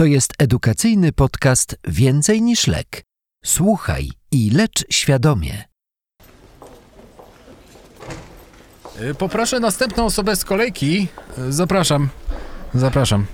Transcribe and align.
To 0.00 0.04
jest 0.04 0.32
edukacyjny 0.38 1.12
podcast 1.12 1.76
Więcej 1.88 2.42
niż 2.42 2.66
lek. 2.66 3.02
Słuchaj 3.44 4.10
i 4.32 4.50
lecz 4.50 4.84
świadomie. 4.90 5.64
Y, 9.00 9.14
Poproszę 9.14 9.60
następną 9.60 10.04
osobę 10.04 10.36
z 10.36 10.44
kolejki. 10.44 11.08
Y, 11.38 11.52
Zapraszam. 11.52 12.08
Zapraszam. 12.74 13.26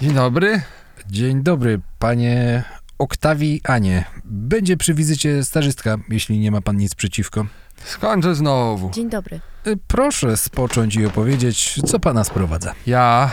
Dzień 0.00 0.14
dobry. 0.14 0.62
Dzień 1.10 1.42
dobry, 1.42 1.80
panie 1.98 2.64
Oktawii 2.98 3.60
Anie. 3.64 4.04
Będzie 4.24 4.76
przy 4.76 4.94
wizycie 4.94 5.44
stażystka, 5.44 5.96
jeśli 6.08 6.38
nie 6.38 6.50
ma 6.50 6.60
pan 6.60 6.76
nic 6.76 6.94
przeciwko. 6.94 7.46
Skądże 7.84 8.34
znowu? 8.34 8.90
Dzień 8.90 9.10
dobry. 9.10 9.40
Y, 9.66 9.78
Proszę 9.86 10.36
spocząć 10.36 10.96
i 10.96 11.06
opowiedzieć, 11.06 11.80
co 11.86 11.98
pana 12.00 12.24
sprowadza. 12.24 12.74
Ja, 12.86 13.30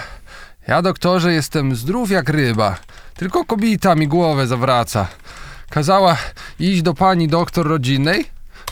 ja 0.68 0.82
doktorze 0.82 1.34
jestem 1.34 1.76
zdrów 1.76 2.12
jak 2.12 2.30
ryba. 2.30 2.78
Tylko 3.16 3.46
kobieta 3.46 3.96
mi 3.96 4.08
głowę 4.08 4.48
zawraca. 4.48 5.08
Kazała 5.70 6.18
iść 6.60 6.82
do 6.82 6.94
pani 6.94 7.28
doktor 7.28 7.68
rodzinnej, 7.68 8.26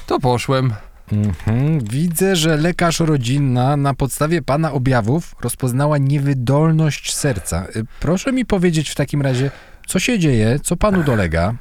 to 0.07 0.19
poszłem. 0.19 0.73
Mhm. 1.11 1.79
Widzę, 1.79 2.35
że 2.35 2.57
lekarz 2.57 2.99
rodzinna 2.99 3.77
na 3.77 3.93
podstawie 3.93 4.41
pana 4.41 4.71
objawów 4.71 5.35
rozpoznała 5.41 5.97
niewydolność 5.97 7.15
serca. 7.15 7.65
Y, 7.75 7.85
Proszę 7.99 8.31
mi 8.33 8.45
powiedzieć 8.45 8.89
w 8.89 8.95
takim 8.95 9.21
razie, 9.21 9.51
co 9.87 9.99
się 9.99 10.19
dzieje, 10.19 10.59
co 10.63 10.77
panu 10.77 11.03
dolega. 11.03 11.53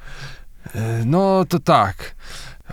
E, 0.75 1.03
No 1.05 1.45
to 1.49 1.59
tak. 1.59 2.15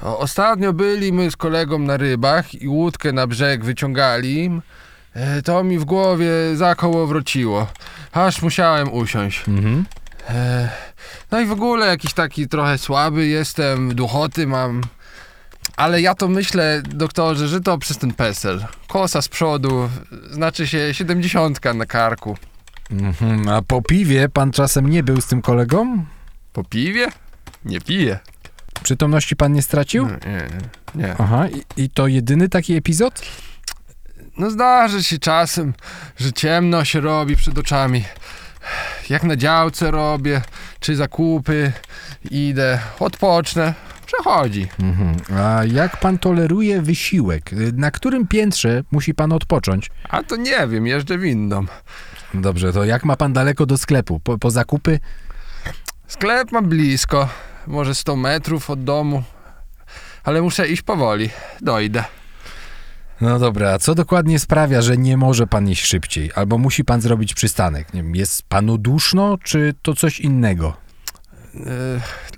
Ostatnio 0.04 0.74
byli 0.74 1.14
my 1.14 1.32
z 1.32 1.36
kolegą 1.36 1.80
na 1.80 1.98
rybach 1.98 2.56
i 2.62 2.68
łódkę 2.68 3.12
na 3.12 3.28
brzeg 3.28 3.66
wyciągali. 3.66 4.62
E, 5.14 5.42
To 5.42 5.64
mi 5.64 5.80
w 5.80 5.86
głowie 5.86 6.28
za 6.56 6.76
koło 6.76 7.08
wróciło. 7.08 7.68
Aż 8.12 8.42
musiałem 8.42 8.94
usiąść. 8.94 9.44
Mhm. 9.48 9.86
E, 10.30 10.70
No 11.32 11.40
i 11.40 11.46
w 11.46 11.52
ogóle 11.52 11.88
jakiś 11.88 12.14
taki 12.14 12.48
trochę 12.48 12.78
słaby 12.78 13.28
jestem, 13.28 13.96
duchoty 13.96 14.48
mam. 14.48 14.82
Ale 15.78 16.02
ja 16.02 16.16
to 16.16 16.28
myślę, 16.28 16.82
doktorze, 16.86 17.48
że 17.48 17.62
to 17.62 17.78
przez 17.78 17.98
ten 17.98 18.14
PESEL. 18.14 18.66
Kosa 18.88 19.22
z 19.22 19.28
przodu, 19.28 19.90
znaczy 20.32 20.68
się 20.68 20.94
siedemdziesiątka 20.94 21.74
na 21.74 21.86
karku. 21.86 22.38
Mhm. 22.92 23.50
A 23.50 23.62
po 23.62 23.82
piwie 23.82 24.30
pan 24.30 24.52
czasem 24.52 24.90
nie 24.90 25.04
był 25.04 25.22
z 25.22 25.26
tym 25.26 25.42
kolegą? 25.42 26.06
Po 26.54 26.64
piwie? 26.64 27.08
Nie 27.66 27.82
piję. 27.82 28.20
Przytomności 28.84 29.36
pan 29.36 29.54
nie 29.54 29.62
stracił? 29.62 30.06
Nie, 30.06 30.12
nie, 30.32 30.48
nie. 30.96 31.16
Aha, 31.20 31.48
i, 31.48 31.84
i 31.84 31.90
to 31.90 32.08
jedyny 32.08 32.50
taki 32.50 32.74
epizod? 32.76 33.22
No 34.38 34.52
zdarzy 34.52 35.04
się 35.04 35.20
czasem, 35.20 35.74
że 36.18 36.34
ciemno 36.34 36.86
się 36.86 37.02
robi 37.02 37.36
przed 37.36 37.58
oczami. 37.58 38.04
Jak 39.10 39.24
na 39.24 39.36
działce 39.36 39.92
robię, 39.92 40.42
czy 40.80 40.96
zakupy, 40.96 41.72
idę, 42.32 42.80
odpocznę, 43.00 43.74
przechodzi. 44.06 44.68
Mhm. 44.80 45.16
A 45.40 45.66
jak 45.66 45.98
pan 46.00 46.18
toleruje 46.18 46.82
wysiłek? 46.82 47.52
Na 47.74 47.92
którym 47.92 48.28
piętrze 48.28 48.84
musi 48.92 49.14
pan 49.14 49.32
odpocząć? 49.32 49.90
A 50.10 50.24
to 50.24 50.36
nie 50.36 50.68
wiem, 50.68 50.88
jeżdżę 50.88 51.18
windą. 51.18 51.66
Dobrze, 52.34 52.74
to 52.74 52.86
jak 52.86 53.06
ma 53.06 53.16
pan 53.16 53.34
daleko 53.34 53.66
do 53.66 53.78
sklepu? 53.78 54.20
Po, 54.20 54.38
po 54.38 54.52
zakupy? 54.52 55.00
Sklep 56.08 56.52
mam 56.52 56.70
blisko, 56.70 57.30
może 57.68 57.96
100 57.96 58.16
metrów 58.16 58.70
od 58.70 58.84
domu, 58.84 59.24
ale 60.24 60.42
muszę 60.42 60.68
iść 60.68 60.82
powoli, 60.82 61.30
dojdę. 61.62 62.04
No 63.22 63.40
dobra, 63.40 63.74
a 63.74 63.80
co 63.80 63.96
dokładnie 63.96 64.40
sprawia, 64.40 64.82
że 64.82 64.98
nie 64.98 65.18
może 65.18 65.48
pan 65.48 65.70
iść 65.70 65.86
szybciej? 65.86 66.32
Albo 66.36 66.58
musi 66.58 66.84
pan 66.86 67.02
zrobić 67.02 67.34
przystanek? 67.34 67.94
Nie 67.94 68.04
wiem, 68.04 68.16
jest 68.16 68.44
panu 68.44 68.78
duszno, 68.78 69.38
czy 69.44 69.74
to 69.82 69.96
coś 69.96 70.20
innego? 70.20 70.74
Yy, 71.54 71.64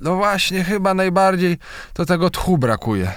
No 0.01 0.15
właśnie, 0.15 0.63
chyba 0.63 0.93
najbardziej 0.93 1.57
to 1.93 2.05
tego 2.05 2.29
tchu 2.29 2.57
brakuje. 2.57 3.11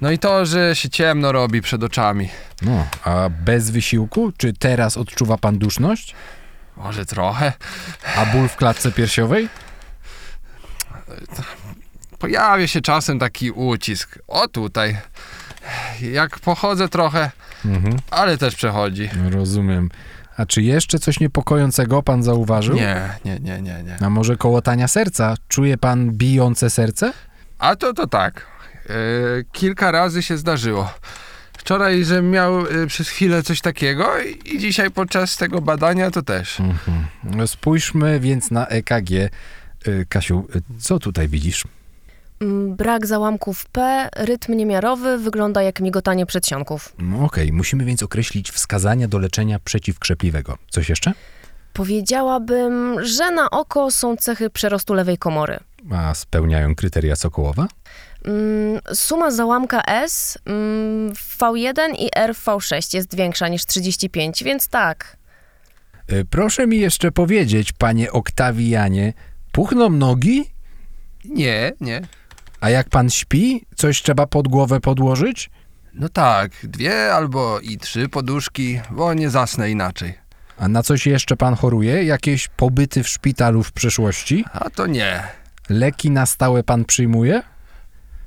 No 0.00 0.10
i 0.10 0.18
to, 0.18 0.46
że 0.46 0.76
się 0.76 0.90
ciemno 0.90 1.32
robi 1.32 1.62
przed 1.62 1.82
oczami. 1.84 2.28
No, 2.62 2.86
a 3.04 3.28
bez 3.28 3.70
wysiłku? 3.70 4.32
Czy 4.36 4.52
teraz 4.52 4.96
odczuwa 4.96 5.38
pan 5.38 5.58
duszność? 5.58 6.14
Może 6.76 7.06
trochę. 7.06 7.52
A 8.16 8.26
ból 8.26 8.48
w 8.48 8.56
klatce 8.56 8.92
piersiowej? 8.92 9.48
Pojawia 12.18 12.66
się 12.66 12.80
czasem 12.80 13.18
taki 13.18 13.50
ucisk. 13.50 14.18
O 14.28 14.48
tutaj. 14.48 14.96
Jak 16.00 16.38
pochodzę 16.38 16.88
trochę, 16.88 17.30
Mhm, 17.64 17.96
ale 18.10 18.38
też 18.38 18.54
przechodzi. 18.56 19.10
rozumiem. 19.30 19.90
A 20.36 20.46
czy 20.46 20.62
jeszcze 20.62 20.98
coś 20.98 21.20
niepokojącego 21.20 22.02
pan 22.02 22.22
zauważył? 22.22 22.74
Nie, 22.74 23.08
nie, 23.24 23.38
nie, 23.40 23.62
nie, 23.62 23.82
nie. 23.82 23.96
A 24.06 24.10
może 24.10 24.36
kołotania 24.36 24.88
serca? 24.88 25.34
Czuje 25.48 25.78
pan 25.78 26.10
bijące 26.10 26.70
serce? 26.70 27.12
A 27.58 27.76
to 27.76 27.92
to 27.94 28.06
tak. 28.06 28.46
E, 28.86 28.92
kilka 29.52 29.90
razy 29.90 30.22
się 30.22 30.38
zdarzyło. 30.38 30.92
Wczoraj, 31.58 32.04
że 32.04 32.22
miał 32.22 32.66
e, 32.66 32.86
przez 32.86 33.08
chwilę 33.08 33.42
coś 33.42 33.60
takiego 33.60 34.20
i, 34.22 34.54
i 34.54 34.58
dzisiaj 34.58 34.90
podczas 34.90 35.36
tego 35.36 35.60
badania 35.60 36.10
to 36.10 36.22
też. 36.22 36.60
Mhm. 36.60 37.06
No 37.24 37.46
Spójrzmy 37.46 38.20
więc 38.20 38.50
na 38.50 38.66
EKG. 38.66 39.10
Y, 39.88 40.06
Kasiu, 40.08 40.46
y, 40.56 40.62
co 40.80 40.98
tutaj 40.98 41.28
widzisz? 41.28 41.64
Mm, 42.40 42.76
Brak 42.76 43.06
załamków 43.06 43.66
P, 43.66 44.08
rytm 44.16 44.54
niemiarowy, 44.56 45.18
wygląda 45.18 45.62
jak 45.62 45.80
migotanie 45.80 46.26
przedsionków. 46.26 46.92
No 46.98 47.24
okej, 47.24 47.52
musimy 47.52 47.84
więc 47.84 48.02
określić 48.02 48.50
wskazania 48.50 49.08
do 49.08 49.18
leczenia 49.18 49.58
przeciwkrzepliwego. 49.58 50.58
Coś 50.70 50.88
jeszcze? 50.88 51.12
Powiedziałabym, 51.72 53.04
że 53.04 53.30
na 53.30 53.50
oko 53.50 53.90
są 53.90 54.16
cechy 54.16 54.50
przerostu 54.50 54.94
lewej 54.94 55.18
komory. 55.18 55.58
A 55.90 56.14
spełniają 56.14 56.74
kryteria 56.74 57.16
Sokołowa? 57.16 57.66
Mm, 58.24 58.80
Suma 58.94 59.30
załamka 59.30 59.82
S 59.82 60.38
mm, 60.46 61.14
w 61.14 61.38
V1 61.38 61.94
i 61.98 62.08
R 62.16 62.34
w 62.34 62.44
V6 62.44 62.94
jest 62.94 63.16
większa 63.16 63.48
niż 63.48 63.66
35, 63.66 64.44
więc 64.44 64.68
tak. 64.68 65.16
Y, 66.12 66.24
Proszę 66.30 66.66
mi 66.66 66.78
jeszcze 66.78 67.12
powiedzieć, 67.12 67.72
panie 67.72 68.12
Oktawianie, 68.12 69.12
puchną 69.54 69.90
nogi? 69.90 70.50
Nie, 71.24 71.72
nie. 71.80 72.00
A 72.60 72.70
jak 72.70 72.88
pan 72.88 73.10
śpi, 73.10 73.66
coś 73.76 74.02
trzeba 74.02 74.26
pod 74.26 74.48
głowę 74.48 74.80
podłożyć? 74.80 75.50
No 75.94 76.08
tak, 76.08 76.50
dwie 76.62 77.14
albo 77.14 77.60
i 77.60 77.78
trzy 77.78 78.08
poduszki, 78.08 78.80
bo 78.90 79.14
nie 79.14 79.30
zasnę 79.30 79.70
inaczej. 79.70 80.14
A 80.58 80.68
na 80.68 80.82
coś 80.82 81.06
jeszcze 81.06 81.36
pan 81.36 81.54
choruje? 81.54 82.04
Jakieś 82.04 82.48
pobyty 82.48 83.02
w 83.02 83.08
szpitalu 83.08 83.62
w 83.62 83.72
przeszłości? 83.72 84.44
A 84.52 84.70
to 84.70 84.86
nie. 84.86 85.22
Leki 85.68 86.10
na 86.10 86.26
stałe 86.26 86.62
pan 86.62 86.84
przyjmuje? 86.84 87.42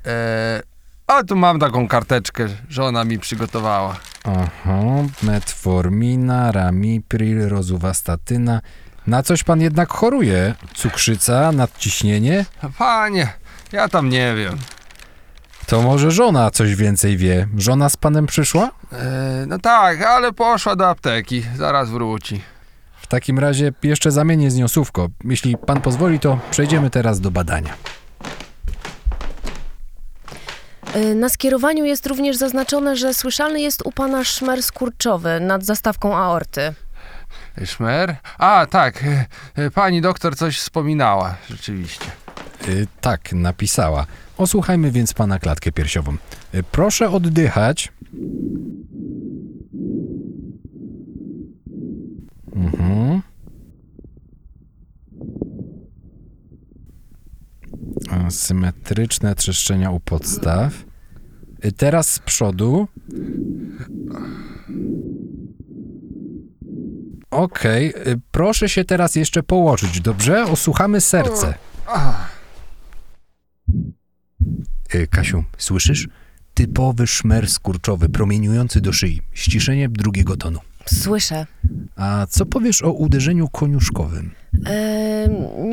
E, 0.06 0.62
a 1.06 1.24
tu 1.24 1.36
mam 1.36 1.58
taką 1.58 1.88
karteczkę, 1.88 2.46
żona 2.68 3.04
mi 3.04 3.18
przygotowała. 3.18 3.96
Aha, 4.24 4.82
metformina, 5.22 6.52
ramipril, 6.52 7.48
rozuwastatyna. 7.48 8.60
Na 9.08 9.22
coś 9.22 9.42
pan 9.44 9.60
jednak 9.60 9.92
choruje? 9.92 10.54
Cukrzyca, 10.74 11.52
nadciśnienie? 11.52 12.44
Panie, 12.78 13.32
ja 13.72 13.88
tam 13.88 14.08
nie 14.08 14.34
wiem. 14.34 14.58
To 15.66 15.82
może 15.82 16.10
żona 16.10 16.50
coś 16.50 16.74
więcej 16.74 17.16
wie. 17.16 17.48
Żona 17.56 17.88
z 17.88 17.96
panem 17.96 18.26
przyszła? 18.26 18.70
E, 18.92 19.44
no 19.46 19.58
tak, 19.58 20.02
ale 20.02 20.32
poszła 20.32 20.76
do 20.76 20.88
apteki, 20.88 21.42
zaraz 21.56 21.90
wróci. 21.90 22.40
W 23.00 23.06
takim 23.06 23.38
razie 23.38 23.72
jeszcze 23.82 24.10
zamienię 24.10 24.50
z 24.50 24.56
nią 24.56 24.68
słówko. 24.68 25.08
Jeśli 25.24 25.56
pan 25.56 25.80
pozwoli, 25.80 26.20
to 26.20 26.38
przejdziemy 26.50 26.90
teraz 26.90 27.20
do 27.20 27.30
badania. 27.30 27.74
Y, 30.96 31.14
Na 31.14 31.28
skierowaniu 31.28 31.84
jest 31.84 32.06
również 32.06 32.36
zaznaczone, 32.36 32.96
że 32.96 33.14
słyszalny 33.14 33.60
jest 33.60 33.82
u 33.86 33.92
pana 33.92 34.24
szmer 34.24 34.62
skurczowy 34.62 35.40
nad 35.40 35.64
zastawką 35.64 36.16
aorty. 36.16 36.74
Szmer? 37.64 38.16
A, 38.38 38.66
tak, 38.70 39.04
e, 39.04 39.26
e, 39.54 39.70
pani 39.70 40.00
doktor 40.00 40.36
coś 40.36 40.58
wspominała, 40.58 41.36
rzeczywiście. 41.50 42.06
Y, 42.68 42.86
tak, 43.00 43.32
napisała. 43.32 44.06
Osłuchajmy 44.36 44.90
więc 44.90 45.14
pana 45.14 45.38
klatkę 45.38 45.72
piersiową. 45.72 46.16
Proszę 46.72 47.10
oddychać. 47.10 47.92
Mhm. 52.54 53.22
Symetryczne 58.30 59.34
trzeszczenia 59.34 59.90
u 59.90 60.00
podstaw. 60.00 60.84
Teraz 61.76 62.10
z 62.10 62.18
przodu. 62.18 62.88
Okej, 67.38 67.94
y, 68.06 68.20
proszę 68.30 68.68
się 68.68 68.84
teraz 68.84 69.14
jeszcze 69.14 69.42
położyć, 69.42 70.00
dobrze? 70.00 70.44
Osłuchamy 70.44 71.00
serce. 71.00 71.54
Y, 74.94 75.06
Kasiu, 75.06 75.44
słyszysz? 75.58 76.08
Typowy 76.54 77.06
szmer 77.06 77.50
skurczowy, 77.50 78.08
promieniujący 78.08 78.80
do 78.80 78.92
szyi. 78.92 79.22
Ściszenie 79.32 79.88
drugiego 79.88 80.36
tonu. 80.36 80.58
Słyszę. 80.86 81.46
A 81.96 82.26
co 82.30 82.46
powiesz 82.46 82.82
o 82.82 82.92
uderzeniu 82.92 83.48
koniuszkowym? 83.48 84.30
E, 84.66 85.28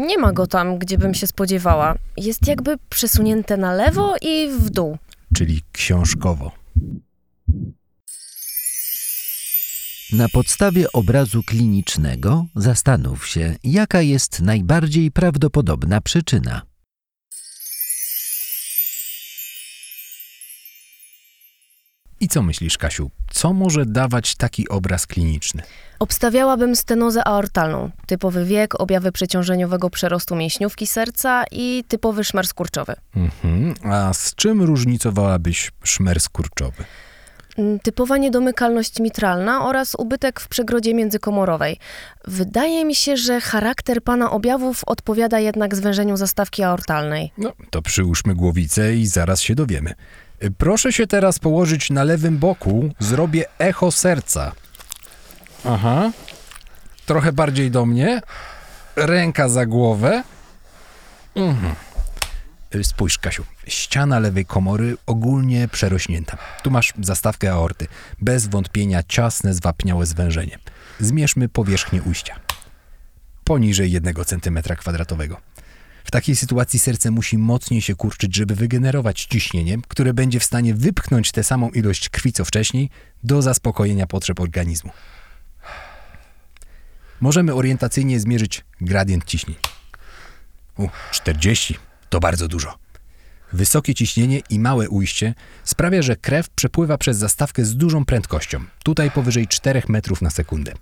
nie 0.08 0.18
ma 0.18 0.34
go 0.34 0.48
tam, 0.48 0.78
gdzie 0.78 0.98
bym 0.98 1.14
się 1.14 1.28
spodziewała. 1.28 1.96
Jest 2.18 2.48
jakby 2.48 2.78
przesunięte 2.90 3.58
na 3.58 3.74
lewo 3.74 4.16
i 4.22 4.50
w 4.60 4.70
dół. 4.70 4.98
Czyli 5.36 5.62
książkowo. 5.72 6.52
Na 10.14 10.30
podstawie 10.30 10.92
obrazu 10.92 11.44
klinicznego 11.44 12.46
zastanów 12.56 13.28
się, 13.28 13.56
jaka 13.64 14.02
jest 14.02 14.42
najbardziej 14.42 15.12
prawdopodobna 15.12 16.02
przyczyna. 16.02 16.62
I 22.20 22.28
co 22.28 22.42
myślisz, 22.42 22.78
Kasiu? 22.78 23.12
Co 23.32 23.54
może 23.54 23.86
dawać 23.86 24.36
taki 24.36 24.70
obraz 24.70 25.08
kliniczny? 25.08 25.64
Obstawiałabym 26.00 26.76
stenozę 26.76 27.28
aortalną, 27.28 27.92
typowy 28.08 28.46
wiek, 28.46 28.82
objawy 28.82 29.12
przeciążeniowego 29.12 29.90
przerostu 29.90 30.36
mięśniówki 30.36 30.88
serca 30.88 31.44
i 31.52 31.84
typowy 31.88 32.24
szmer 32.24 32.48
skurczowy. 32.48 32.96
Mhm. 33.16 33.74
A 33.94 34.14
z 34.14 34.36
czym 34.36 34.62
różnicowałabyś 34.62 35.72
szmer 35.84 36.20
skurczowy? 36.20 36.84
Mm, 37.58 37.80
Typowa 37.80 38.18
niedomykalność 38.18 39.00
mitralna 39.00 39.66
oraz 39.66 39.96
ubytek 39.96 40.40
w 40.40 40.48
przegrodzie 40.48 40.94
międzykomorowej. 40.94 41.80
Wydaje 42.28 42.86
mi 42.86 42.96
się, 42.96 43.18
że 43.18 43.42
charakter 43.42 44.04
pana 44.04 44.32
objawów 44.32 44.82
odpowiada 44.86 45.40
jednak 45.40 45.76
zwężeniu 45.76 46.18
zastawki 46.18 46.64
aortalnej. 46.64 47.32
No, 47.38 47.52
to 47.70 47.82
przyłóżmy 47.82 48.36
głowicę 48.36 48.96
i 48.96 49.08
zaraz 49.08 49.42
się 49.42 49.56
dowiemy. 49.56 49.94
Y, 50.44 50.52
Proszę 50.52 50.94
się 50.94 51.08
teraz 51.08 51.40
położyć 51.40 51.90
na 51.90 52.04
lewym 52.04 52.38
boku. 52.38 52.90
Zrobię 53.00 53.46
echo 53.60 53.92
serca. 53.92 54.52
Aha. 55.66 56.12
Trochę 57.06 57.34
bardziej 57.34 57.72
do 57.72 57.86
mnie. 57.86 58.22
Ręka 58.96 59.50
za 59.50 59.66
głowę. 59.66 60.24
Mhm. 61.36 61.76
Spójrz, 62.84 63.18
Kasiu. 63.18 63.46
Ściana 63.68 64.20
lewej 64.20 64.46
komory 64.46 64.98
ogólnie 65.06 65.68
przerośnięta. 65.68 66.38
Tu 66.64 66.72
masz 66.72 66.94
zastawkę 67.02 67.52
aorty. 67.52 67.88
Bez 68.22 68.48
wątpienia 68.48 69.04
ciasne, 69.04 69.54
zwapniałe 69.54 70.06
zwężenie. 70.06 70.60
Zmierzmy 71.00 71.50
powierzchnię 71.50 72.02
ujścia. 72.02 72.40
Poniżej 73.44 73.92
1 73.92 74.16
cm 74.26 74.60
kwadratowego. 74.78 75.38
W 76.04 76.12
takiej 76.12 76.36
sytuacji 76.36 76.80
serce 76.80 77.12
musi 77.12 77.38
mocniej 77.38 77.82
się 77.82 77.96
kurczyć, 77.96 78.36
żeby 78.36 78.56
wygenerować 78.56 79.26
ciśnienie, 79.26 79.78
które 79.88 80.14
będzie 80.14 80.40
w 80.40 80.44
stanie 80.44 80.76
wypchnąć 80.76 81.32
tę 81.32 81.44
samą 81.44 81.70
ilość 81.70 82.10
krwi 82.10 82.34
co 82.34 82.46
wcześniej 82.46 82.90
do 83.24 83.42
zaspokojenia 83.42 84.08
potrzeb 84.08 84.40
organizmu. 84.40 84.92
Możemy 87.22 87.54
orientacyjnie 87.54 88.20
zmierzyć 88.20 88.64
gradient 88.82 89.26
ciśnień. 89.26 89.58
U, 90.78 90.88
40 91.12 91.78
to 92.16 92.20
bardzo 92.20 92.48
dużo. 92.48 92.74
Wysokie 93.54 93.94
ciśnienie 93.94 94.42
i 94.50 94.60
małe 94.60 94.90
ujście 94.90 95.34
sprawia, 95.64 96.02
że 96.02 96.16
krew 96.16 96.50
przepływa 96.50 96.98
przez 96.98 97.18
zastawkę 97.18 97.66
z 97.66 97.76
dużą 97.76 98.06
prędkością, 98.06 98.64
tutaj 98.84 99.12
powyżej 99.12 99.48
4 99.48 99.84
metrów 99.90 100.22
na 100.22 100.30
sekundę. 100.30 100.74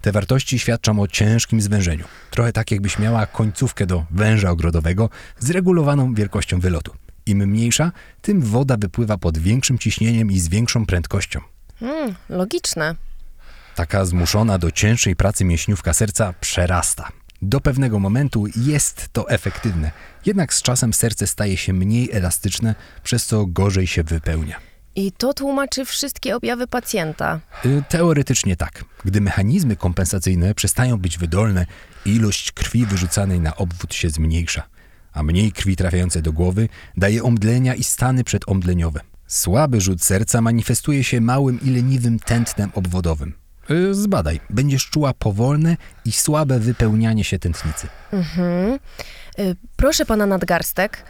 Te 0.00 0.12
wartości 0.12 0.58
świadczą 0.58 1.00
o 1.00 1.08
ciężkim 1.08 1.60
zwężeniu. 1.60 2.04
Trochę 2.30 2.52
tak, 2.52 2.70
jakbyś 2.70 2.98
miała 2.98 3.26
końcówkę 3.26 3.86
do 3.86 4.04
węża 4.10 4.50
ogrodowego 4.50 5.10
z 5.38 5.50
regulowaną 5.50 6.14
wielkością 6.14 6.60
wylotu. 6.60 6.92
Im 7.26 7.38
mniejsza, 7.46 7.92
tym 8.22 8.40
woda 8.40 8.76
wypływa 8.76 9.18
pod 9.18 9.38
większym 9.38 9.78
ciśnieniem 9.78 10.30
i 10.30 10.40
z 10.40 10.48
większą 10.48 10.86
prędkością. 10.86 11.40
Hmm, 11.80 12.14
logiczne. 12.28 12.94
Taka 13.74 14.04
zmuszona 14.04 14.58
do 14.58 14.70
cięższej 14.70 15.16
pracy 15.16 15.44
mięśniówka 15.44 15.92
serca 15.92 16.34
przerasta. 16.40 17.21
Do 17.42 17.60
pewnego 17.60 17.98
momentu 17.98 18.46
jest 18.56 19.08
to 19.12 19.30
efektywne, 19.30 19.90
jednak 20.26 20.54
z 20.54 20.62
czasem 20.62 20.92
serce 20.92 21.26
staje 21.26 21.56
się 21.56 21.72
mniej 21.72 22.10
elastyczne, 22.12 22.74
przez 23.02 23.26
co 23.26 23.46
gorzej 23.46 23.86
się 23.86 24.02
wypełnia. 24.02 24.56
I 24.96 25.12
to 25.12 25.34
tłumaczy 25.34 25.84
wszystkie 25.84 26.36
objawy 26.36 26.66
pacjenta. 26.66 27.40
Y, 27.64 27.82
Teoretycznie 27.88 28.56
tak. 28.56 28.84
Gdy 29.04 29.20
mechanizmy 29.20 29.76
kompensacyjne 29.76 30.54
przestają 30.54 30.98
być 30.98 31.18
wydolne, 31.18 31.66
ilość 32.06 32.52
krwi 32.52 32.86
wyrzucanej 32.86 33.40
na 33.40 33.56
obwód 33.56 33.94
się 33.94 34.10
zmniejsza, 34.10 34.62
a 35.12 35.22
mniej 35.22 35.52
krwi 35.52 35.76
trafiającej 35.76 36.22
do 36.22 36.32
głowy 36.32 36.68
daje 36.96 37.22
omdlenia 37.22 37.74
i 37.74 37.84
stany 37.84 38.24
przedomdleniowe. 38.24 39.00
Słaby 39.26 39.80
rzut 39.80 40.02
serca 40.02 40.40
manifestuje 40.40 41.04
się 41.04 41.20
małym 41.20 41.60
i 41.62 41.70
leniwym 41.70 42.18
tętnem 42.18 42.70
obwodowym. 42.74 43.41
Y, 43.70 43.94
Zbadaj, 43.94 44.40
będziesz 44.50 44.86
czuła 44.90 45.14
powolne 45.14 45.76
i 46.04 46.12
słabe 46.12 46.58
wypełnianie 46.58 47.24
się 47.24 47.38
tętnicy. 47.38 47.86
Mhm. 48.12 48.78
Y, 49.38 49.56
Proszę 49.76 50.06
pana 50.06 50.26
nadgarstek. 50.26 51.04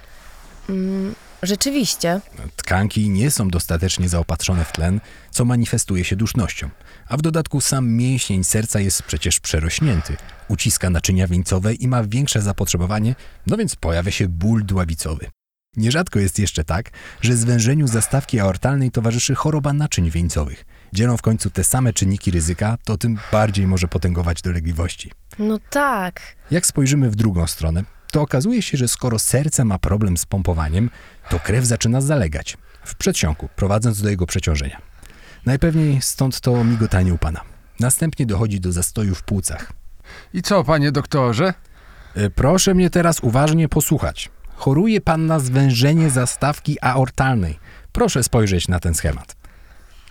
Mm, 0.69 1.15
Rzeczywiście. 1.43 2.21
Tkanki 2.57 3.11
nie 3.11 3.31
są 3.31 3.49
dostatecznie 3.49 4.09
zaopatrzone 4.09 4.65
w 4.65 4.73
tlen, 4.73 5.01
co 5.31 5.45
manifestuje 5.45 6.05
się 6.05 6.17
dusznością. 6.17 6.71
A 7.09 7.17
w 7.17 7.23
dodatku 7.23 7.61
sam 7.61 7.89
mięsień 7.91 8.45
serca 8.45 8.81
jest 8.81 9.03
przecież 9.03 9.41
przerośnięty, 9.41 10.17
uciska 10.49 10.91
naczynia 10.91 11.27
wieńcowe 11.27 11.75
i 11.75 11.89
ma 11.89 12.05
większe 12.05 12.43
zapotrzebowanie, 12.43 13.15
no 13.47 13.57
więc 13.57 13.77
pojawia 13.77 14.11
się 14.11 14.29
ból 14.29 14.65
dławicowy. 14.65 15.31
Nierzadko 15.77 16.19
jest 16.19 16.39
jeszcze 16.39 16.65
tak, 16.65 16.91
że 17.21 17.37
zwężeniu 17.37 17.87
zastawki 17.87 18.41
aortalnej 18.41 18.91
towarzyszy 18.91 19.35
choroba 19.35 19.73
naczyń 19.73 20.11
wieńcowych. 20.11 20.65
Dzielą 20.93 21.17
w 21.17 21.23
końcu 21.23 21.51
te 21.51 21.65
same 21.65 21.93
czynniki 21.93 22.31
ryzyka, 22.31 22.79
to 22.85 22.99
tym 22.99 23.19
bardziej 23.33 23.67
może 23.67 23.89
potęgować 23.89 24.43
dolegliwości. 24.43 25.11
No 25.39 25.59
tak. 25.71 26.21
Jak 26.51 26.67
spojrzymy 26.67 27.11
w 27.11 27.17
drugą 27.17 27.47
stronę, 27.47 27.85
to 28.13 28.21
okazuje 28.23 28.63
się, 28.63 28.79
że 28.79 28.89
skoro 28.89 29.19
serce 29.19 29.65
ma 29.65 29.79
problem 29.79 30.17
z 30.17 30.27
pompowaniem, 30.27 30.91
to 31.31 31.41
krew 31.41 31.65
zaczyna 31.65 32.01
zalegać 32.01 32.57
w 32.85 32.95
przedsionku, 32.95 33.49
prowadząc 33.57 34.03
do 34.03 34.11
jego 34.11 34.27
przeciążenia. 34.27 34.81
Najpewniej 35.47 36.03
stąd 36.03 36.41
to 36.41 36.65
migotanie 36.65 37.15
u 37.15 37.19
pana. 37.19 37.41
Następnie 37.81 38.27
dochodzi 38.27 38.61
do 38.61 38.73
zastoju 38.73 39.15
w 39.15 39.23
płucach. 39.23 39.73
I 40.35 40.43
co, 40.43 40.65
panie 40.65 40.93
doktorze? 40.93 41.55
E, 42.15 42.31
Proszę 42.31 42.75
mnie 42.75 42.91
teraz 42.91 43.21
uważnie 43.21 43.69
posłuchać. 43.69 44.31
Choruje 44.55 45.01
pan 45.01 45.27
na 45.27 45.39
zwężenie 45.39 46.11
zastawki 46.11 46.77
aortalnej. 46.81 47.59
Proszę 47.93 48.23
spojrzeć 48.23 48.69
na 48.69 48.81
ten 48.81 48.95
schemat. 48.95 49.37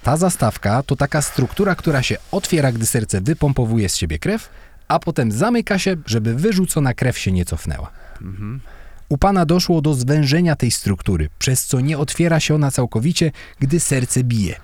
Ta 0.03 0.17
zastawka 0.17 0.83
to 0.83 0.95
taka 0.95 1.21
struktura, 1.21 1.75
która 1.75 2.03
się 2.03 2.17
otwiera, 2.31 2.71
gdy 2.71 2.85
serce 2.85 3.21
wypompowuje 3.21 3.89
z 3.89 3.95
siebie 3.95 4.19
krew, 4.19 4.49
a 4.87 4.99
potem 4.99 5.31
zamyka 5.31 5.79
się, 5.79 5.95
żeby 6.05 6.35
wyrzucona 6.35 6.93
krew 6.93 7.17
się 7.17 7.31
nie 7.31 7.45
cofnęła. 7.45 7.91
U 9.09 9.17
pana 9.17 9.45
doszło 9.45 9.81
do 9.81 9.93
zwężenia 9.93 10.55
tej 10.55 10.71
struktury, 10.71 11.29
przez 11.39 11.65
co 11.65 11.79
nie 11.79 11.97
otwiera 11.97 12.39
się 12.39 12.55
ona 12.55 12.71
całkowicie, 12.71 13.31
gdy 13.59 13.79
serce 13.79 14.23
bije. 14.23 14.55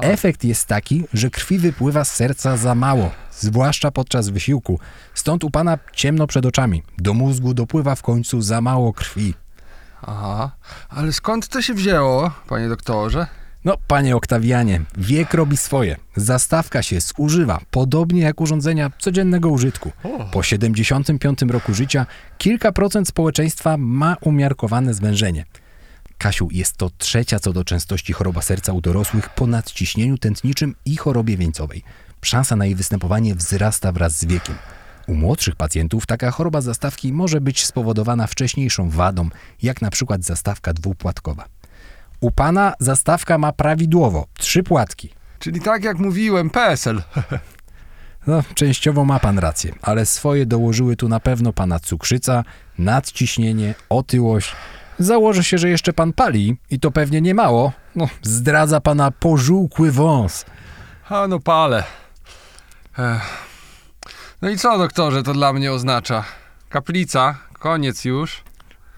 Efekt 0.00 0.44
jest 0.44 0.66
taki, 0.66 1.04
że 1.12 1.30
krwi 1.30 1.58
wypływa 1.58 2.04
z 2.04 2.12
serca 2.12 2.56
za 2.56 2.74
mało, 2.74 3.10
zwłaszcza 3.32 3.90
podczas 3.90 4.28
wysiłku. 4.28 4.80
Stąd 5.14 5.44
u 5.44 5.50
pana 5.50 5.78
ciemno 5.92 6.26
przed 6.26 6.46
oczami. 6.46 6.82
Do 6.98 7.14
mózgu 7.14 7.54
dopływa 7.54 7.94
w 7.94 8.02
końcu 8.02 8.42
za 8.42 8.60
mało 8.60 8.92
krwi. 8.92 9.34
Aha, 10.02 10.50
ale 10.88 11.12
skąd 11.12 11.48
to 11.48 11.62
się 11.62 11.74
wzięło, 11.74 12.30
panie 12.48 12.68
doktorze? 12.68 13.26
No, 13.66 13.76
panie 13.86 14.16
Oktawianie, 14.16 14.80
wiek 14.98 15.34
robi 15.34 15.56
swoje. 15.56 15.96
Zastawka 16.16 16.82
się 16.82 16.98
zużywa, 17.00 17.60
podobnie 17.70 18.20
jak 18.20 18.40
urządzenia 18.40 18.90
codziennego 18.98 19.48
użytku. 19.48 19.92
Po 20.32 20.42
75 20.42 21.42
roku 21.42 21.74
życia 21.74 22.06
kilka 22.38 22.72
procent 22.72 23.08
społeczeństwa 23.08 23.76
ma 23.76 24.16
umiarkowane 24.20 24.94
zwężenie. 24.94 25.44
Kasiu, 26.18 26.48
jest 26.50 26.76
to 26.76 26.90
trzecia 26.98 27.38
co 27.38 27.52
do 27.52 27.64
częstości 27.64 28.12
choroba 28.12 28.42
serca 28.42 28.72
u 28.72 28.80
dorosłych 28.80 29.28
po 29.28 29.46
nadciśnieniu 29.46 30.18
tętniczym 30.18 30.74
i 30.84 30.96
chorobie 30.96 31.36
wieńcowej. 31.36 31.82
Szansa 32.22 32.56
na 32.56 32.66
jej 32.66 32.74
występowanie 32.74 33.34
wzrasta 33.34 33.92
wraz 33.92 34.12
z 34.12 34.24
wiekiem. 34.24 34.54
U 35.06 35.14
młodszych 35.14 35.56
pacjentów 35.56 36.06
taka 36.06 36.30
choroba 36.30 36.60
zastawki 36.60 37.12
może 37.12 37.40
być 37.40 37.66
spowodowana 37.66 38.26
wcześniejszą 38.26 38.90
wadą, 38.90 39.28
jak 39.62 39.82
na 39.82 39.90
przykład 39.90 40.24
zastawka 40.24 40.72
dwupłatkowa. 40.72 41.55
U 42.26 42.30
pana 42.30 42.74
zastawka 42.78 43.38
ma 43.38 43.52
prawidłowo 43.52 44.26
trzy 44.38 44.62
płatki. 44.62 45.10
Czyli 45.38 45.60
tak 45.60 45.84
jak 45.84 45.98
mówiłem, 45.98 46.50
PESEL. 46.50 47.02
No, 48.26 48.42
częściowo 48.54 49.04
ma 49.04 49.18
pan 49.18 49.38
rację, 49.38 49.74
ale 49.82 50.06
swoje 50.06 50.46
dołożyły 50.46 50.96
tu 50.96 51.08
na 51.08 51.20
pewno 51.20 51.52
pana 51.52 51.80
cukrzyca, 51.80 52.44
nadciśnienie, 52.78 53.74
otyłość. 53.88 54.52
Założę 54.98 55.44
się, 55.44 55.58
że 55.58 55.68
jeszcze 55.68 55.92
pan 55.92 56.12
pali 56.12 56.56
i 56.70 56.80
to 56.80 56.90
pewnie 56.90 57.20
nie 57.20 57.34
mało. 57.34 57.72
No, 57.96 58.08
zdradza 58.22 58.80
pana 58.80 59.10
pożółkły 59.10 59.92
wąs. 59.92 60.44
A 61.08 61.28
no 61.28 61.40
palę. 61.40 61.84
Ech. 62.98 63.22
No 64.42 64.50
i 64.50 64.58
co, 64.58 64.78
doktorze, 64.78 65.22
to 65.22 65.32
dla 65.32 65.52
mnie 65.52 65.72
oznacza? 65.72 66.24
Kaplica, 66.68 67.38
koniec 67.52 68.04
już. 68.04 68.42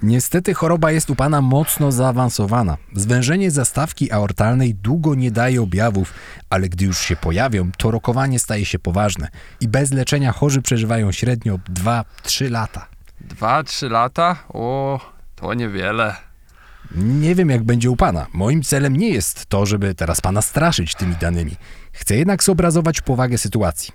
Niestety 0.02 0.54
choroba 0.54 0.92
jest 0.92 1.10
u 1.10 1.16
pana 1.16 1.40
mocno 1.40 1.92
zaawansowana. 1.92 2.76
Zwężenie 2.94 3.50
zastawki 3.50 4.12
aortalnej 4.12 4.74
długo 4.74 5.14
nie 5.14 5.30
daje 5.30 5.62
objawów, 5.62 6.14
ale 6.50 6.68
gdy 6.68 6.84
już 6.84 6.98
się 6.98 7.16
pojawią, 7.16 7.70
to 7.78 7.90
rokowanie 7.90 8.38
staje 8.38 8.64
się 8.64 8.78
poważne 8.78 9.28
i 9.60 9.68
bez 9.68 9.92
leczenia 9.92 10.32
chorzy 10.32 10.62
przeżywają 10.62 11.12
średnio 11.12 11.58
2-3 12.24 12.50
lata. 12.50 12.86
Dwa, 13.20 13.62
trzy 13.62 13.88
lata? 13.88 14.36
O, 14.48 15.00
to 15.36 15.54
niewiele. 15.54 16.16
Nie 16.96 17.34
wiem, 17.34 17.50
jak 17.50 17.62
będzie 17.64 17.90
u 17.90 17.96
pana. 17.96 18.26
Moim 18.32 18.62
celem 18.62 18.96
nie 18.96 19.08
jest 19.08 19.46
to, 19.46 19.66
żeby 19.66 19.94
teraz 19.94 20.20
pana 20.20 20.42
straszyć 20.42 20.94
tymi 20.94 21.16
danymi. 21.16 21.56
Chcę 21.92 22.16
jednak 22.16 22.42
zobrazować 22.42 23.00
powagę 23.00 23.38
sytuacji. 23.38 23.94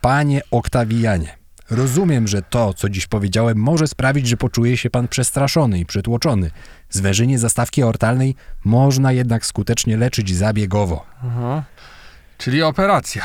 Panie 0.00 0.40
Oktawianie, 0.50 1.36
rozumiem, 1.70 2.28
że 2.28 2.42
to, 2.42 2.74
co 2.74 2.88
dziś 2.88 3.06
powiedziałem, 3.06 3.58
może 3.58 3.86
sprawić, 3.86 4.28
że 4.28 4.36
poczuje 4.36 4.76
się 4.76 4.90
pan 4.90 5.08
przestraszony 5.08 5.78
i 5.78 5.86
przytłoczony. 5.86 6.50
Zwężenie 6.90 7.38
zastawki 7.38 7.82
aortalnej 7.82 8.34
można 8.64 9.12
jednak 9.12 9.46
skutecznie 9.46 9.96
leczyć 9.96 10.36
zabiegowo. 10.36 11.06
Aha. 11.24 11.62
Czyli 12.38 12.62
operacja. 12.62 13.24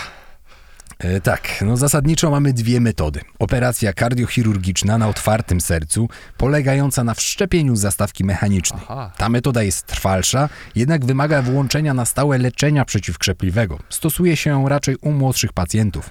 E, 1.03 1.21
tak, 1.21 1.63
no 1.65 1.77
zasadniczo 1.77 2.31
mamy 2.31 2.53
dwie 2.53 2.79
metody. 2.79 3.21
Operacja 3.39 3.93
kardiochirurgiczna 3.93 4.97
na 4.97 5.07
otwartym 5.07 5.61
sercu, 5.61 6.09
polegająca 6.37 7.03
na 7.03 7.13
wszczepieniu 7.13 7.75
zastawki 7.75 8.23
mechanicznej. 8.23 8.81
Aha. 8.83 9.11
Ta 9.17 9.29
metoda 9.29 9.63
jest 9.63 9.85
trwalsza, 9.85 10.49
jednak 10.75 11.05
wymaga 11.05 11.41
włączenia 11.41 11.93
na 11.93 12.05
stałe 12.05 12.37
leczenia 12.37 12.85
przeciwkrzepliwego. 12.85 13.79
Stosuje 13.89 14.37
się 14.37 14.49
ją 14.49 14.69
raczej 14.69 14.95
u 14.95 15.11
młodszych 15.11 15.53
pacjentów. 15.53 16.09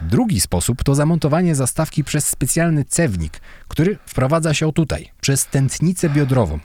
Drugi 0.00 0.40
sposób 0.40 0.84
to 0.84 0.94
zamontowanie 0.94 1.54
zastawki 1.54 2.04
przez 2.04 2.26
specjalny 2.28 2.84
cewnik, 2.84 3.40
który 3.68 3.98
wprowadza 4.06 4.54
się 4.54 4.72
tutaj, 4.72 5.10
przez 5.20 5.46
tętnicę 5.46 6.08
biodrową. 6.08 6.58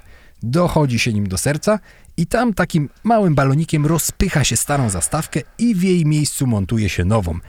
Dochodzi 0.44 1.00
się 1.00 1.14
nim 1.14 1.28
do 1.28 1.38
serca 1.38 1.80
i 2.18 2.28
tam 2.28 2.54
takim 2.54 2.90
małym 3.04 3.36
balonikiem 3.36 3.86
rozpycha 3.86 4.44
się 4.44 4.58
starą 4.58 4.90
zastawkę 4.90 5.42
i 5.58 5.76
w 5.76 5.84
jej 5.84 6.06
miejscu 6.06 6.48
montuje 6.48 6.90
się 6.90 7.06
nową. 7.06 7.40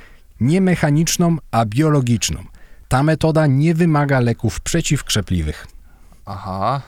Nie 0.40 0.60
mechaniczną, 0.60 1.36
a 1.50 1.64
biologiczną. 1.64 2.44
Ta 2.88 3.02
metoda 3.02 3.46
nie 3.46 3.74
wymaga 3.74 4.20
leków 4.20 4.60
przeciwkrzepliwych. 4.60 5.66
Aha. 6.26 6.82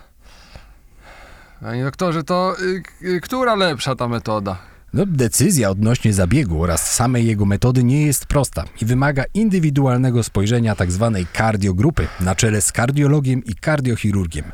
Panie 1.60 1.84
doktorze, 1.84 2.24
to 2.24 2.56
y, 2.60 2.82
y, 3.02 3.20
która 3.20 3.54
lepsza 3.54 3.94
ta 3.94 4.08
metoda? 4.08 4.69
No, 4.94 5.06
decyzja 5.06 5.70
odnośnie 5.70 6.12
zabiegu 6.12 6.62
oraz 6.62 6.94
samej 6.94 7.26
jego 7.26 7.44
metody 7.46 7.84
nie 7.84 8.06
jest 8.06 8.26
prosta 8.26 8.64
i 8.82 8.84
wymaga 8.84 9.24
indywidualnego 9.34 10.22
spojrzenia 10.22 10.76
tzw. 10.76 11.24
kardiogrupy 11.32 12.06
na 12.20 12.34
czele 12.34 12.60
z 12.60 12.72
kardiologiem 12.72 13.44
i 13.44 13.54
kardiochirurgiem, 13.54 14.44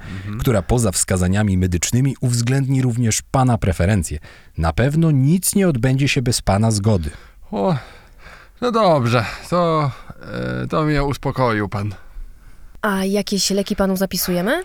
która 0.40 0.62
poza 0.62 0.92
wskazaniami 0.92 1.58
medycznymi 1.58 2.16
uwzględni 2.20 2.82
również 2.82 3.22
Pana 3.30 3.58
preferencje. 3.58 4.18
Na 4.58 4.72
pewno 4.72 5.10
nic 5.10 5.54
nie 5.54 5.68
odbędzie 5.68 6.08
się 6.08 6.22
bez 6.22 6.42
Pana 6.42 6.70
zgody. 6.70 7.10
O, 7.52 7.76
no 8.60 8.72
dobrze, 8.72 9.24
to, 9.50 9.90
e, 10.62 10.66
to 10.66 10.84
mnie 10.84 11.04
uspokoił 11.04 11.68
pan. 11.68 11.94
A 12.82 13.04
jakieś 13.04 13.50
leki 13.50 13.76
panu 13.76 13.96
zapisujemy? 13.96 14.62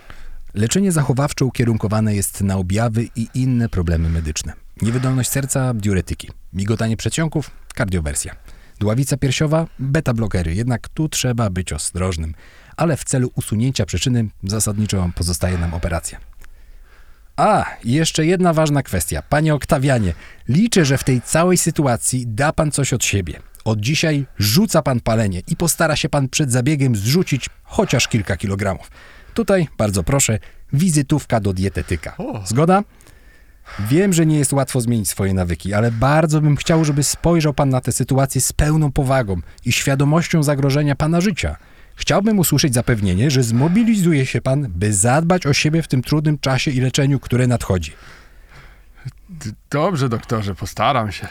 Leczenie 0.54 0.92
zachowawcze 0.92 1.44
ukierunkowane 1.44 2.14
jest 2.14 2.40
na 2.40 2.56
objawy 2.56 3.08
i 3.16 3.28
inne 3.34 3.68
problemy 3.68 4.08
medyczne. 4.08 4.52
Niewydolność 4.82 5.30
serca, 5.30 5.74
diuretyki. 5.74 6.28
Migotanie 6.52 6.96
przedsionków, 6.96 7.50
kardiowersja. 7.74 8.36
Dławica 8.80 9.16
piersiowa, 9.16 9.66
beta-blokery. 9.78 10.50
Jednak 10.54 10.88
tu 10.88 11.08
trzeba 11.08 11.50
być 11.50 11.72
ostrożnym. 11.72 12.34
Ale 12.76 12.96
w 12.96 13.04
celu 13.04 13.30
usunięcia 13.34 13.86
przyczyny 13.86 14.28
zasadniczo 14.44 15.10
pozostaje 15.14 15.58
nam 15.58 15.74
operacja. 15.74 16.18
A, 17.36 17.64
i 17.84 17.92
jeszcze 17.92 18.26
jedna 18.26 18.52
ważna 18.52 18.82
kwestia. 18.82 19.22
Panie 19.22 19.54
Oktawianie, 19.54 20.14
liczę, 20.48 20.84
że 20.84 20.98
w 20.98 21.04
tej 21.04 21.20
całej 21.20 21.58
sytuacji 21.58 22.26
da 22.26 22.52
pan 22.52 22.70
coś 22.70 22.92
od 22.92 23.04
siebie. 23.04 23.40
Od 23.64 23.80
dzisiaj 23.80 24.26
rzuca 24.38 24.82
pan 24.82 25.00
palenie 25.00 25.42
i 25.48 25.56
postara 25.56 25.96
się 25.96 26.08
pan 26.08 26.28
przed 26.28 26.52
zabiegiem 26.52 26.96
zrzucić 26.96 27.46
chociaż 27.62 28.08
kilka 28.08 28.36
kilogramów. 28.36 28.90
Tutaj, 29.34 29.68
bardzo 29.78 30.02
proszę, 30.02 30.38
wizytówka 30.72 31.40
do 31.40 31.52
dietetyka. 31.52 32.16
Zgoda? 32.44 32.82
Wiem, 33.78 34.12
że 34.12 34.26
nie 34.26 34.38
jest 34.38 34.52
łatwo 34.52 34.80
zmienić 34.80 35.08
swoje 35.08 35.34
nawyki, 35.34 35.74
ale 35.74 35.90
bardzo 35.90 36.40
bym 36.40 36.56
chciał, 36.56 36.84
żeby 36.84 37.02
spojrzał 37.02 37.54
pan 37.54 37.68
na 37.68 37.80
tę 37.80 37.92
sytuację 37.92 38.40
z 38.40 38.52
pełną 38.52 38.92
powagą 38.92 39.36
i 39.64 39.72
świadomością 39.72 40.42
zagrożenia 40.42 40.96
pana 40.96 41.20
życia. 41.20 41.56
Chciałbym 41.96 42.38
usłyszeć 42.38 42.74
zapewnienie, 42.74 43.30
że 43.30 43.42
zmobilizuje 43.42 44.26
się 44.26 44.40
pan, 44.40 44.66
by 44.68 44.92
zadbać 44.92 45.46
o 45.46 45.52
siebie 45.52 45.82
w 45.82 45.88
tym 45.88 46.02
trudnym 46.02 46.38
czasie 46.38 46.70
i 46.70 46.80
leczeniu, 46.80 47.20
które 47.20 47.46
nadchodzi. 47.46 47.92
Dobrze, 49.70 50.08
doktorze, 50.08 50.54
postaram 50.54 51.12
się. 51.12 51.28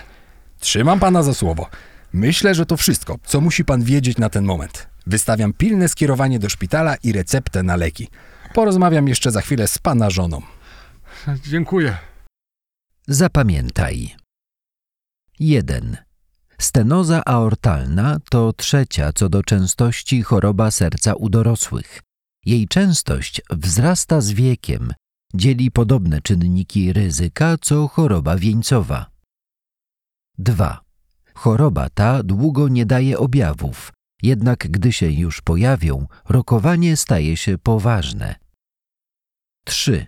Trzymam 0.59 1.00
pana 1.00 1.23
za 1.23 1.33
słowo. 1.33 1.67
Myślę, 2.13 2.55
że 2.55 2.65
to 2.65 2.77
wszystko, 2.77 3.17
co 3.23 3.41
musi 3.41 3.65
pan 3.65 3.83
wiedzieć 3.83 4.17
na 4.17 4.29
ten 4.29 4.45
moment. 4.45 4.88
Wystawiam 5.07 5.53
pilne 5.53 5.89
skierowanie 5.89 6.39
do 6.39 6.50
szpitala 6.50 6.95
i 6.95 7.11
receptę 7.11 7.63
na 7.63 7.75
leki. 7.75 8.07
Porozmawiam 8.53 9.07
jeszcze 9.07 9.31
za 9.31 9.41
chwilę 9.41 9.67
z 9.67 9.77
pana 9.77 10.09
żoną. 10.09 10.41
Dziękuję. 11.47 11.97
Zapamiętaj. 13.08 14.15
1. 15.39 15.98
Stenoza 16.60 17.25
aortalna 17.25 18.20
to 18.29 18.53
trzecia 18.53 19.13
co 19.13 19.29
do 19.29 19.43
częstości 19.43 20.24
choroba 20.24 20.72
serca 20.72 21.13
u 21.15 21.29
dorosłych. 21.29 22.01
Jej 22.46 22.67
częstość 22.67 23.41
wzrasta 23.50 24.22
z 24.22 24.31
wiekiem, 24.31 24.93
dzieli 25.34 25.72
podobne 25.72 26.22
czynniki 26.22 26.93
ryzyka 26.93 27.55
co 27.62 27.88
choroba 27.88 28.38
wieńcowa. 28.38 29.12
2. 30.38 30.81
Choroba 31.34 31.89
ta 31.89 32.24
długo 32.24 32.67
nie 32.67 32.86
daje 32.86 33.17
objawów, 33.17 33.93
jednak 34.24 34.60
gdy 34.60 34.91
się 34.91 35.12
już 35.12 35.41
pojawią, 35.41 36.08
rokowanie 36.29 36.98
staje 36.98 37.38
się 37.38 37.58
poważne. 37.58 38.36
3. 39.65 40.08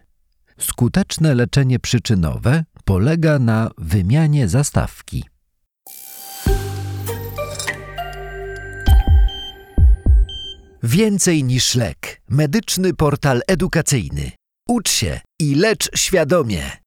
Skuteczne 0.57 1.35
leczenie 1.35 1.79
przyczynowe 1.79 2.63
polega 2.85 3.39
na 3.39 3.71
wymianie 3.77 4.47
zastawki. 4.47 5.23
Więcej 10.83 11.43
niż 11.43 11.75
lek. 11.75 12.21
Medyczny 12.29 12.93
portal 12.93 13.41
edukacyjny. 13.47 14.31
Ucz 14.69 14.89
się 14.91 15.19
i 15.39 15.55
lecz 15.55 15.99
świadomie. 15.99 16.82